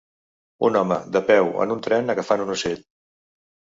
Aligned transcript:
Un 0.69 0.77
home 0.79 0.95
de 1.17 1.21
peu 1.29 1.51
a 1.65 1.69
un 1.75 1.85
tren 1.89 2.15
agafant 2.17 2.45
un 2.47 2.53
ocell. 2.59 2.85